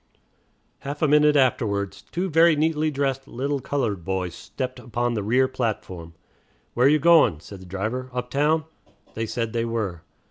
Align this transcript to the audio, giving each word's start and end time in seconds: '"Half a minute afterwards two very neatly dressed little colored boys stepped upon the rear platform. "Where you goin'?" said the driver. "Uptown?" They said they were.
'"Half 0.79 1.03
a 1.03 1.07
minute 1.07 1.35
afterwards 1.35 2.01
two 2.01 2.27
very 2.27 2.55
neatly 2.55 2.89
dressed 2.89 3.27
little 3.27 3.59
colored 3.59 4.03
boys 4.03 4.33
stepped 4.33 4.79
upon 4.79 5.13
the 5.13 5.21
rear 5.21 5.47
platform. 5.47 6.15
"Where 6.73 6.87
you 6.87 6.97
goin'?" 6.97 7.39
said 7.39 7.61
the 7.61 7.65
driver. 7.67 8.09
"Uptown?" 8.11 8.63
They 9.13 9.27
said 9.27 9.53
they 9.53 9.63
were. 9.63 10.01